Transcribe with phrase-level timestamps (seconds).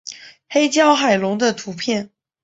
[0.49, 2.09] 黑胶海龙的图片